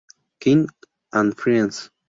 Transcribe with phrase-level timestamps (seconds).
[0.39, 0.67] King
[1.13, 1.91] and Friends.